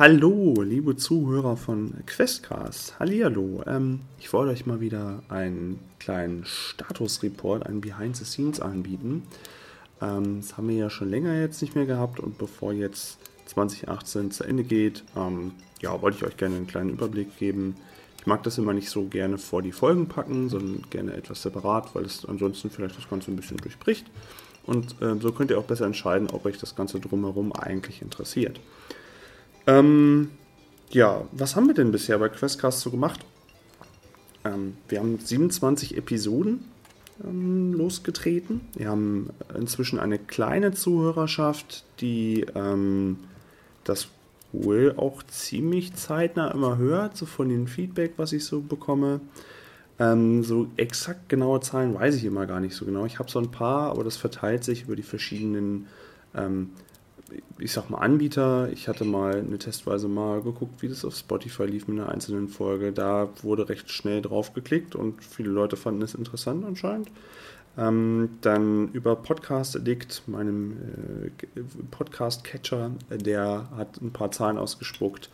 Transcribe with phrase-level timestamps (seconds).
[0.00, 2.98] Hallo, liebe Zuhörer von Questcast.
[2.98, 3.62] Hallihallo.
[3.66, 9.24] Ähm, ich wollte euch mal wieder einen kleinen Statusreport, einen Behind the Scenes anbieten.
[10.00, 14.30] Ähm, das haben wir ja schon länger jetzt nicht mehr gehabt und bevor jetzt 2018
[14.30, 17.74] zu Ende geht, ähm, ja, wollte ich euch gerne einen kleinen Überblick geben.
[18.20, 21.94] Ich mag das immer nicht so gerne vor die Folgen packen, sondern gerne etwas separat,
[21.94, 24.06] weil es ansonsten vielleicht das Ganze ein bisschen durchbricht.
[24.64, 28.60] Und äh, so könnt ihr auch besser entscheiden, ob euch das Ganze drumherum eigentlich interessiert.
[29.70, 30.30] Ähm,
[30.90, 33.20] ja, was haben wir denn bisher bei Questcast so gemacht?
[34.44, 36.64] Ähm, wir haben 27 Episoden
[37.22, 38.62] ähm, losgetreten.
[38.74, 43.18] Wir haben inzwischen eine kleine Zuhörerschaft, die ähm,
[43.84, 44.08] das
[44.52, 49.20] wohl auch ziemlich zeitnah immer hört, so von dem Feedback, was ich so bekomme.
[50.00, 53.06] Ähm, so exakt genaue Zahlen weiß ich immer gar nicht so genau.
[53.06, 55.86] Ich habe so ein paar, aber das verteilt sich über die verschiedenen,
[56.34, 56.70] ähm,
[57.58, 58.70] ich sag mal, Anbieter.
[58.72, 62.48] Ich hatte mal eine Testweise mal geguckt, wie das auf Spotify lief mit einer einzelnen
[62.48, 62.92] Folge.
[62.92, 67.10] Da wurde recht schnell drauf geklickt und viele Leute fanden es interessant anscheinend.
[67.78, 70.76] Ähm, dann über Podcast Addict, meinem
[71.32, 75.30] äh, Podcast-Catcher, der hat ein paar Zahlen ausgespuckt.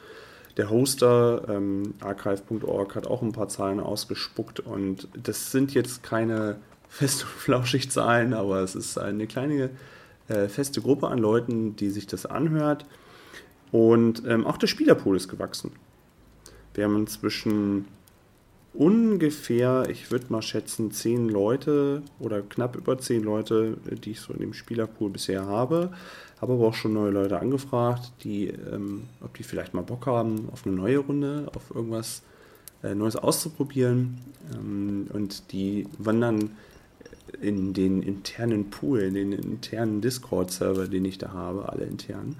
[0.56, 6.56] Der Hoster ähm, archive.org hat auch ein paar Zahlen ausgespuckt und das sind jetzt keine
[6.88, 9.70] fest und flauschig Zahlen, aber es ist eine kleine
[10.28, 12.84] äh, feste Gruppe an Leuten, die sich das anhört.
[13.72, 15.72] Und ähm, auch der Spielerpool ist gewachsen.
[16.74, 17.86] Wir haben inzwischen
[18.74, 24.32] ungefähr, ich würde mal schätzen, zehn Leute oder knapp über zehn Leute, die ich so
[24.32, 25.90] in dem Spielerpool bisher habe.
[26.40, 30.48] Habe aber auch schon neue Leute angefragt, die, ähm, ob die vielleicht mal Bock haben
[30.52, 32.22] auf eine neue Runde, auf irgendwas
[32.82, 34.18] äh, Neues auszuprobieren.
[34.54, 36.50] Ähm, und die wandern
[37.40, 42.36] in den internen Pool, in den internen Discord-Server, den ich da habe, alle intern.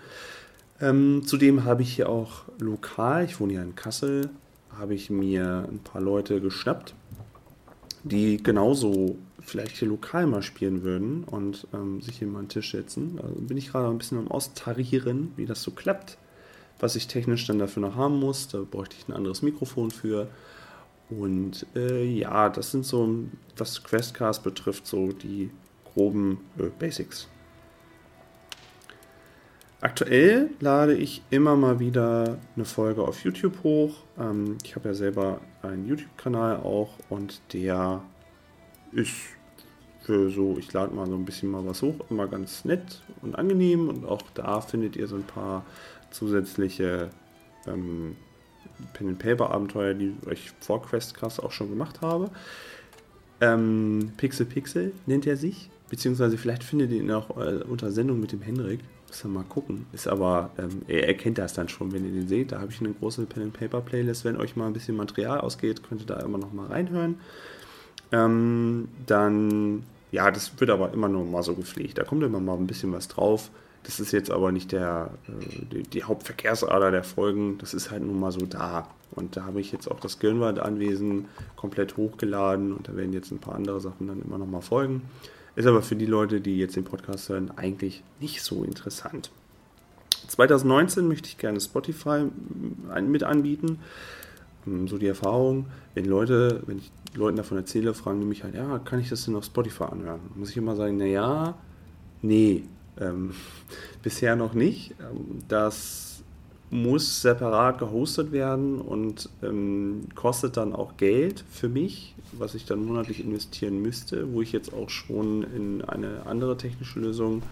[0.81, 4.31] Ähm, zudem habe ich hier auch lokal, ich wohne ja in Kassel,
[4.79, 6.95] habe ich mir ein paar Leute geschnappt,
[8.05, 12.51] die genauso vielleicht hier lokal mal spielen würden und ähm, sich hier mal an den
[12.51, 13.17] Tisch setzen.
[13.17, 16.19] Da bin ich gerade ein bisschen am Austarieren, wie das so klappt,
[16.79, 18.49] was ich technisch dann dafür noch haben muss.
[18.49, 20.29] Da bräuchte ich ein anderes Mikrofon für.
[21.11, 23.25] Und äh, ja, das sind so,
[23.57, 25.51] was Questcast betrifft, so die
[25.85, 27.29] groben äh, Basics.
[29.81, 33.95] Aktuell lade ich immer mal wieder eine Folge auf YouTube hoch.
[34.19, 38.03] Ähm, ich habe ja selber einen YouTube-Kanal auch und der
[38.93, 39.13] ist
[40.01, 43.37] für so, ich lade mal so ein bisschen mal was hoch, immer ganz nett und
[43.37, 45.65] angenehm und auch da findet ihr so ein paar
[46.11, 47.11] zusätzliche
[47.67, 48.17] ähm,
[48.93, 52.31] Pen and Paper Abenteuer, die ich vor Questcast auch schon gemacht habe.
[53.41, 58.21] Ähm, Pixel Pixel nennt er sich, beziehungsweise vielleicht findet ihr ihn auch äh, unter Sendung
[58.21, 58.81] mit dem Henrik.
[59.09, 59.87] Muss mal gucken.
[59.93, 62.53] Ist aber, ähm, er erkennt das dann schon, wenn ihr den seht.
[62.53, 64.25] Da habe ich eine große Pen and Paper Playlist.
[64.25, 67.21] Wenn euch mal ein bisschen Material ausgeht, könnt ihr da immer noch mal reinhören.
[68.11, 71.99] Ähm, dann, ja, das wird aber immer nur mal so gepflegt.
[71.99, 73.51] Da kommt immer mal ein bisschen was drauf.
[73.87, 77.57] Das ist jetzt aber nicht der, äh, die, die, Hauptverkehrsader der Folgen.
[77.59, 78.89] Das ist halt nun mal so da.
[79.13, 83.39] Und da habe ich jetzt auch das Gillenwald-Anwesen komplett hochgeladen und da werden jetzt ein
[83.39, 85.03] paar andere Sachen dann immer noch mal folgen.
[85.55, 89.31] Ist aber für die Leute, die jetzt den Podcast hören, eigentlich nicht so interessant.
[90.27, 92.27] 2019 möchte ich gerne Spotify
[93.03, 93.79] mit anbieten.
[94.67, 98.57] Ähm, so die Erfahrung, wenn Leute, wenn ich Leuten davon erzähle, fragen die mich halt,
[98.57, 100.21] ja, kann ich das denn auf Spotify anhören?
[100.35, 101.55] Muss ich immer sagen, naja,
[102.21, 102.65] nee,
[103.01, 103.33] ähm,
[104.03, 104.95] bisher noch nicht.
[105.01, 106.07] Ähm, das
[106.71, 112.85] muss separat gehostet werden und ähm, kostet dann auch Geld für mich, was ich dann
[112.85, 117.43] monatlich investieren müsste, wo ich jetzt auch schon in eine andere technische Lösung,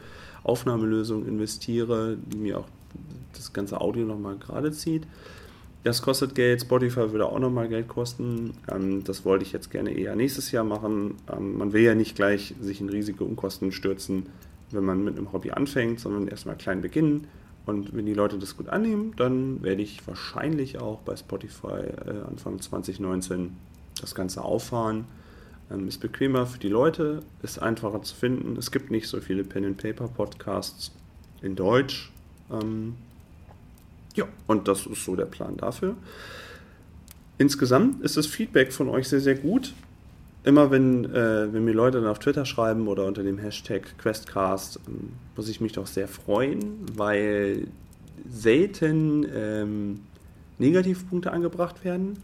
[0.43, 2.69] Aufnahmelösung investiere, die mir auch
[3.35, 5.07] das ganze Audio nochmal gerade zieht.
[5.85, 8.55] Das kostet Geld, Spotify würde auch nochmal Geld kosten.
[8.73, 11.17] Ähm, das wollte ich jetzt gerne eher nächstes Jahr machen.
[11.31, 14.27] Ähm, man will ja nicht gleich sich in riesige Unkosten stürzen,
[14.75, 17.27] wenn man mit einem Hobby anfängt, sondern erstmal klein beginnen
[17.67, 22.23] und wenn die Leute das gut annehmen, dann werde ich wahrscheinlich auch bei Spotify äh,
[22.29, 23.57] Anfang 2019
[24.01, 25.07] das Ganze auffahren.
[25.71, 28.57] Ähm, ist bequemer für die Leute, ist einfacher zu finden.
[28.59, 30.93] Es gibt nicht so viele Pen-and-Paper-Podcasts
[31.41, 32.13] in Deutsch.
[32.51, 32.97] Ähm,
[34.15, 35.97] ja, und das ist so der Plan dafür.
[37.39, 39.73] Insgesamt ist das Feedback von euch sehr, sehr gut
[40.45, 44.79] immer wenn, äh, wenn mir Leute dann auf Twitter schreiben oder unter dem Hashtag Questcast,
[44.87, 47.67] ähm, muss ich mich doch sehr freuen, weil
[48.29, 50.01] selten ähm,
[50.59, 52.19] Negativpunkte angebracht werden.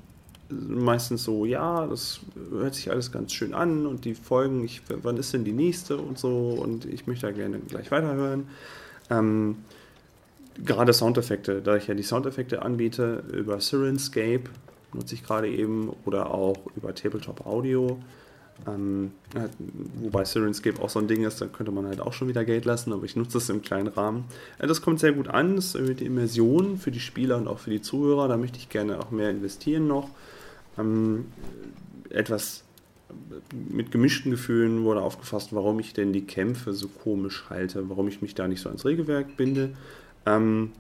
[0.50, 2.20] Meistens so, ja, das
[2.50, 5.96] hört sich alles ganz schön an und die Folgen, ich, wann ist denn die nächste
[5.96, 8.49] und so und ich möchte da gerne gleich weiterhören.
[9.11, 9.58] Ähm,
[10.62, 14.44] gerade Soundeffekte, da ich ja die Soundeffekte anbiete über Sirenscape,
[14.92, 17.98] nutze ich gerade eben, oder auch über Tabletop Audio.
[18.66, 19.12] Ähm,
[20.00, 22.66] wobei Sirenscape auch so ein Ding ist, da könnte man halt auch schon wieder Geld
[22.66, 24.25] lassen, aber ich nutze es im kleinen Rahmen.
[24.58, 27.58] Äh, das kommt sehr gut an, das erhöht die Immersion für die Spieler und auch
[27.58, 30.10] für die Zuhörer, da möchte ich gerne auch mehr investieren noch.
[30.78, 31.26] Ähm,
[32.10, 32.64] etwas
[33.52, 38.22] mit gemischten Gefühlen wurde aufgefasst, warum ich denn die Kämpfe so komisch halte, warum ich
[38.22, 39.70] mich da nicht so ans Regelwerk binde.
[40.26, 40.72] Ähm,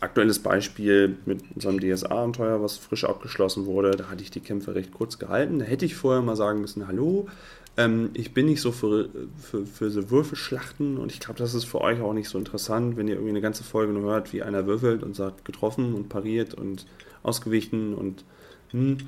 [0.00, 4.92] aktuelles Beispiel mit unserem DSA-Abenteuer, was frisch abgeschlossen wurde, da hatte ich die Kämpfe recht
[4.92, 5.58] kurz gehalten.
[5.58, 7.28] Da hätte ich vorher mal sagen müssen, hallo,
[7.76, 9.08] ähm, ich bin nicht so für,
[9.40, 12.96] für, für so Würfelschlachten und ich glaube, das ist für euch auch nicht so interessant,
[12.96, 16.08] wenn ihr irgendwie eine ganze Folge nur hört, wie einer würfelt und sagt, getroffen und
[16.08, 16.86] pariert und
[17.22, 18.24] ausgewichen und
[18.70, 18.98] hm.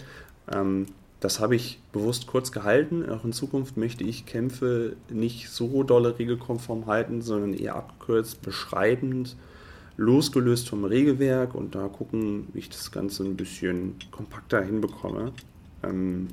[0.52, 0.87] Ähm,
[1.20, 3.08] das habe ich bewusst kurz gehalten.
[3.08, 9.37] Auch in Zukunft möchte ich Kämpfe nicht so dolle regelkonform halten, sondern eher abgekürzt, beschreibend,
[10.00, 15.32] losgelöst vom Regelwerk und da gucken, wie ich das Ganze ein bisschen kompakter hinbekomme.
[15.82, 16.29] Ähm,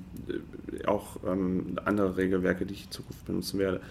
[0.85, 3.81] auch ähm, andere Regelwerke, die ich in Zukunft benutzen werde.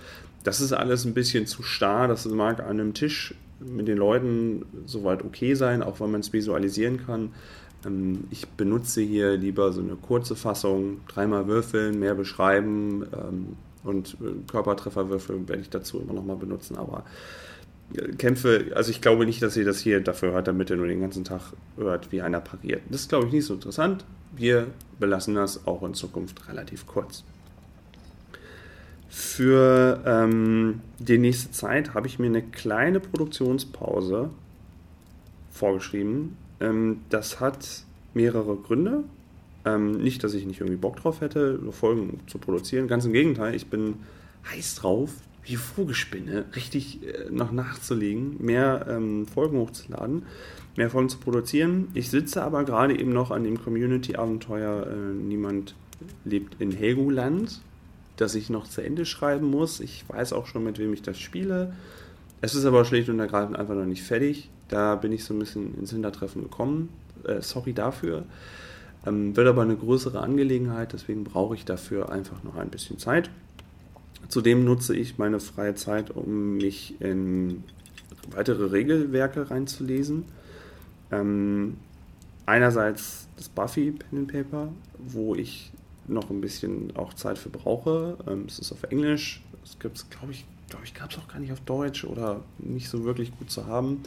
[0.45, 2.09] Das ist alles ein bisschen zu starr.
[2.09, 6.33] Das mag an einem Tisch mit den Leuten soweit okay sein, auch wenn man es
[6.33, 7.35] visualisieren kann.
[7.85, 14.17] Ähm, ich benutze hier lieber so eine kurze Fassung, dreimal würfeln, mehr beschreiben ähm, und
[14.23, 17.03] äh, Körpertrefferwürfel werde ich dazu immer nochmal benutzen, aber äh,
[18.19, 21.01] Kämpfe, also ich glaube nicht, dass ihr das hier dafür hört, damit ihr nur den
[21.01, 22.83] ganzen Tag hört, wie einer pariert.
[22.91, 24.05] Das ist, glaube ich, nicht so interessant.
[24.35, 24.67] Wir
[24.99, 27.25] belassen das auch in Zukunft relativ kurz.
[29.09, 34.31] Für ähm, die nächste Zeit habe ich mir eine kleine Produktionspause
[35.53, 36.37] vorgeschrieben.
[36.61, 37.85] Ähm, das hat
[38.15, 39.05] mehrere Gründe.
[39.65, 42.89] Ähm, nicht, dass ich nicht irgendwie Bock drauf hätte, Folgen zu produzieren.
[42.89, 43.95] Ganz im Gegenteil, ich bin
[44.51, 45.11] heiß drauf,
[45.47, 50.25] wie Vogelspinne, richtig äh, noch nachzulegen, mehr ähm, Folgen hochzuladen,
[50.77, 51.89] mehr Folgen zu produzieren.
[51.95, 55.75] Ich sitze aber gerade eben noch an dem Community-Abenteuer äh, Niemand
[56.25, 57.61] lebt in Helgoland,
[58.17, 59.81] das ich noch zu Ende schreiben muss.
[59.81, 61.73] Ich weiß auch schon, mit wem ich das spiele.
[62.41, 64.51] Es ist aber schlicht und ergreifend einfach noch nicht fertig.
[64.69, 66.91] Da bin ich so ein bisschen ins Hintertreffen gekommen.
[67.25, 68.25] Äh, sorry dafür.
[69.07, 73.31] Ähm, wird aber eine größere Angelegenheit, deswegen brauche ich dafür einfach noch ein bisschen Zeit.
[74.29, 77.63] Zudem nutze ich meine freie Zeit, um mich in
[78.31, 80.25] weitere Regelwerke reinzulesen.
[81.13, 81.77] Ähm,
[82.45, 84.69] einerseits das Buffy Pen and Paper,
[84.99, 85.73] wo ich
[86.09, 88.17] noch ein bisschen auch Zeit für brauche.
[88.27, 89.43] Ähm, es ist auf Englisch.
[89.65, 92.43] Es gibt es, glaube ich, glaube ich, gab es auch gar nicht auf Deutsch oder
[92.59, 94.03] nicht so wirklich gut zu haben.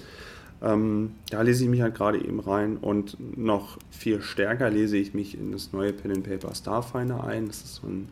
[0.61, 5.13] Ähm, da lese ich mich halt gerade eben rein und noch viel stärker lese ich
[5.13, 7.47] mich in das neue Pen and Paper Starfinder ein.
[7.47, 8.09] Das ist so ein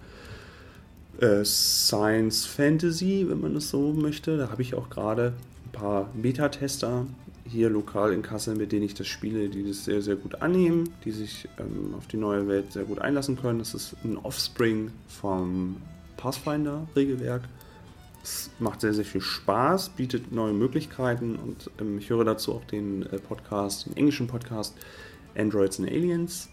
[1.19, 4.37] äh, Science Fantasy, wenn man es so möchte.
[4.37, 5.33] Da habe ich auch gerade
[5.65, 7.05] ein paar Beta-Tester
[7.45, 10.89] hier lokal in Kassel, mit denen ich das spiele, die das sehr, sehr gut annehmen,
[11.05, 13.59] die sich ähm, auf die neue Welt sehr gut einlassen können.
[13.59, 15.77] Das ist ein Offspring vom
[16.17, 17.43] Pathfinder-Regelwerk.
[18.21, 22.65] Es macht sehr, sehr viel Spaß, bietet neue Möglichkeiten und ähm, ich höre dazu auch
[22.65, 24.75] den äh, Podcast, den englischen Podcast
[25.37, 26.49] Androids and Aliens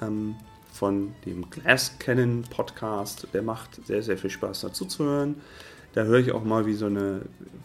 [0.00, 0.36] ähm,
[0.80, 3.28] von dem Glass Cannon Podcast.
[3.34, 5.34] Der macht sehr, sehr viel Spaß dazu zu hören.
[5.92, 7.20] Da höre ich auch mal, wie so eine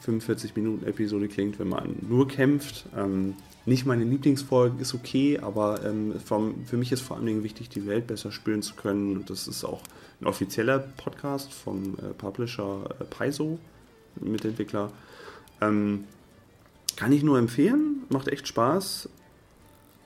[0.06, 2.85] 45-Minuten-Episode klingt, wenn man nur kämpft.
[2.94, 7.43] Ähm, nicht meine Lieblingsfolge ist okay, aber ähm, vom, für mich ist vor allen Dingen
[7.43, 9.15] wichtig, die Welt besser spüren zu können.
[9.15, 9.81] Und das ist auch
[10.19, 13.60] ein offizieller Podcast vom äh, Publisher äh, Paizo,
[14.19, 14.91] Mitentwickler.
[15.62, 16.03] Ähm,
[16.98, 19.07] kann ich nur empfehlen, macht echt Spaß.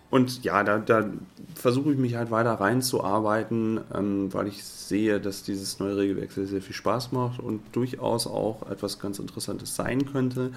[0.10, 1.08] Und ja, da, da
[1.54, 6.48] versuche ich mich halt weiter reinzuarbeiten, ähm, weil ich sehe, dass dieses neue Regelwerk sehr,
[6.48, 10.52] sehr viel Spaß macht und durchaus auch etwas ganz Interessantes sein könnte,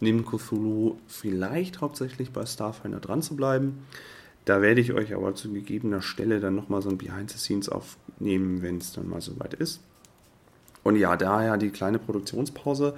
[0.00, 3.78] neben Cthulhu vielleicht hauptsächlich bei Starfinder dran zu bleiben.
[4.44, 7.68] Da werde ich euch aber zu gegebener Stelle dann nochmal so ein Behind the Scenes
[7.68, 9.80] aufnehmen, wenn es dann mal soweit ist.
[10.88, 12.94] Und ja, daher die kleine Produktionspause.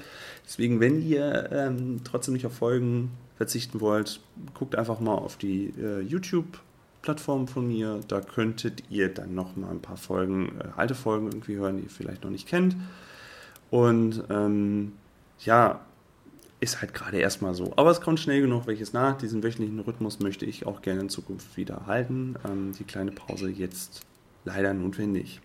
[0.46, 4.20] Deswegen, wenn ihr ähm, trotzdem nicht auf Folgen verzichten wollt,
[4.54, 7.98] guckt einfach mal auf die äh, YouTube-Plattform von mir.
[8.06, 11.82] Da könntet ihr dann noch mal ein paar Folgen, äh, alte Folgen irgendwie hören, die
[11.82, 12.76] ihr vielleicht noch nicht kennt.
[13.70, 14.92] Und ähm,
[15.40, 15.80] ja,
[16.60, 17.72] ist halt gerade erstmal so.
[17.74, 19.18] Aber es kommt schnell genug welches nach.
[19.18, 22.36] Diesen wöchentlichen Rhythmus möchte ich auch gerne in Zukunft wieder halten.
[22.48, 24.02] Ähm, die kleine Pause jetzt
[24.44, 25.40] leider notwendig.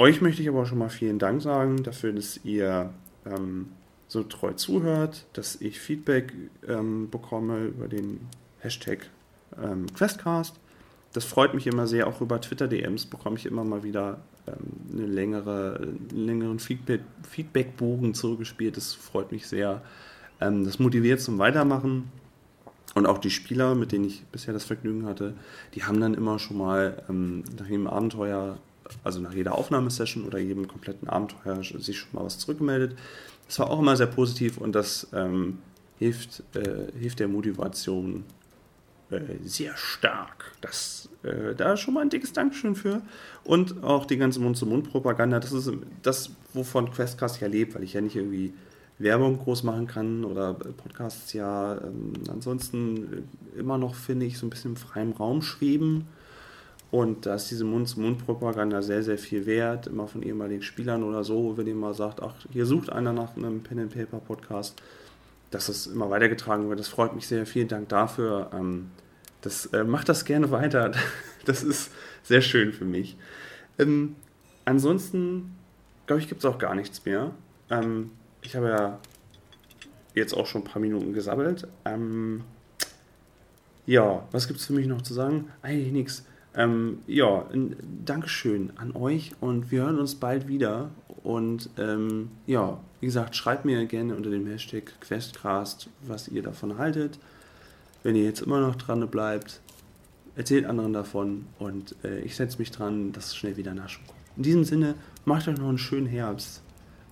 [0.00, 2.88] Euch möchte ich aber schon mal vielen Dank sagen dafür, dass ihr
[3.26, 3.68] ähm,
[4.08, 6.32] so treu zuhört, dass ich Feedback
[6.66, 8.26] ähm, bekomme über den
[8.60, 9.10] Hashtag
[9.62, 10.58] ähm, Questcast.
[11.12, 12.06] Das freut mich immer sehr.
[12.06, 14.54] Auch über Twitter-DMs bekomme ich immer mal wieder ähm,
[14.90, 18.78] eine längere, einen längeren Feedback, Feedbackbogen zurückgespielt.
[18.78, 19.82] Das freut mich sehr.
[20.40, 22.10] Ähm, das motiviert zum Weitermachen.
[22.94, 25.34] Und auch die Spieler, mit denen ich bisher das Vergnügen hatte,
[25.74, 28.56] die haben dann immer schon mal ähm, nach jedem Abenteuer,
[29.04, 32.96] also nach jeder Aufnahmesession oder jedem kompletten Abenteuer sich schon mal was zurückgemeldet.
[33.46, 35.58] Das war auch immer sehr positiv und das ähm,
[35.98, 38.24] hilft, äh, hilft der Motivation
[39.10, 40.52] äh, sehr stark.
[40.60, 43.02] Das, äh, da schon mal ein dickes Dankeschön für.
[43.44, 45.70] Und auch die ganze Mund-zu-Mund-Propaganda, das ist
[46.02, 48.54] das, wovon Questcast ja lebt, weil ich ja nicht irgendwie
[49.00, 54.50] Werbung groß machen kann oder Podcasts ja ähm, ansonsten immer noch, finde ich, so ein
[54.50, 56.06] bisschen im freien Raum schweben.
[56.90, 61.56] Und da ist diese Mund-zu-Mund-Propaganda sehr, sehr viel wert, immer von ehemaligen Spielern oder so,
[61.56, 64.82] wenn ihr mal sagt, ach, hier sucht einer nach einem Pen-and-Paper-Podcast,
[65.52, 66.80] dass es immer weitergetragen wird.
[66.80, 67.46] Das freut mich sehr.
[67.46, 68.50] Vielen Dank dafür.
[68.52, 68.90] Ähm,
[69.40, 70.92] das äh, macht das gerne weiter.
[71.46, 71.90] Das ist
[72.22, 73.16] sehr schön für mich.
[73.78, 74.14] Ähm,
[74.66, 75.56] ansonsten,
[76.06, 77.30] glaube ich, gibt es auch gar nichts mehr.
[77.70, 78.10] Ähm,
[78.42, 78.98] ich habe ja
[80.14, 81.66] jetzt auch schon ein paar Minuten gesammelt.
[81.86, 82.44] Ähm,
[83.86, 85.48] ja, was gibt es für mich noch zu sagen?
[85.62, 86.26] Eigentlich nichts.
[86.54, 90.90] Ähm, ja, ein Dankeschön an euch und wir hören uns bald wieder.
[91.22, 96.78] Und ähm, ja, wie gesagt, schreibt mir gerne unter dem Hashtag Questcast, was ihr davon
[96.78, 97.18] haltet.
[98.02, 99.60] Wenn ihr jetzt immer noch dran bleibt,
[100.34, 104.18] erzählt anderen davon und äh, ich setze mich dran, dass es schnell wieder Nachschub kommt.
[104.36, 106.62] In diesem Sinne, macht euch noch einen schönen Herbst.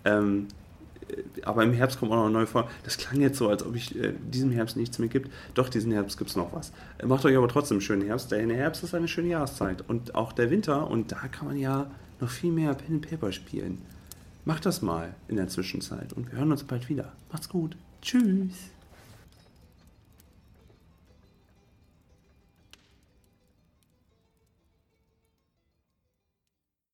[0.04, 0.48] Ähm,
[1.42, 2.68] aber im Herbst kommt auch noch neue Folge.
[2.84, 5.30] Das klang jetzt so, als ob ich äh, diesem Herbst nichts mehr gibt.
[5.54, 6.72] Doch, diesen Herbst gibt es noch was.
[7.04, 8.30] Macht euch aber trotzdem einen schönen Herbst.
[8.30, 9.84] Der Herbst ist eine schöne Jahreszeit.
[9.88, 10.90] Und auch der Winter.
[10.90, 13.78] Und da kann man ja noch viel mehr Pen and Paper spielen.
[14.44, 16.12] Macht das mal in der Zwischenzeit.
[16.12, 17.12] Und wir hören uns bald wieder.
[17.30, 17.76] Macht's gut.
[18.02, 18.70] Tschüss.